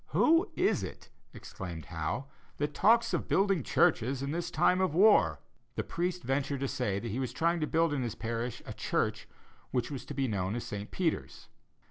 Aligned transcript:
"Who 0.13 0.49
is 0.55 0.81
it," 0.81 1.11
exclaimed 1.31 1.85
Howe, 1.85 2.25
"that 2.57 2.73
talks 2.73 3.13
of 3.13 3.27
building 3.27 3.61
churches 3.61 4.23
in 4.23 4.31
this 4.31 4.49
time 4.49 4.81
of 4.81 4.95
war?" 4.95 5.41
The 5.75 5.83
priest 5.83 6.23
ventured 6.23 6.61
to 6.61 6.67
say 6.67 6.97
that 6.97 7.11
he 7.11 7.19
was 7.19 7.31
trying 7.31 7.59
to 7.59 7.67
build 7.67 7.93
in 7.93 8.01
his 8.01 8.15
parish 8.15 8.63
a 8.65 8.73
church 8.73 9.27
which 9.69 9.91
was 9.91 10.03
to 10.05 10.15
be 10.15 10.27
known 10.27 10.55
as 10.55 10.63
St. 10.63 10.89
Peter's. 10.89 11.49